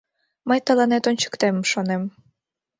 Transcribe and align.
Мый 0.47 0.59
тыланет 0.65 1.03
ончыктем, 1.09 1.55
шонем. 1.71 2.03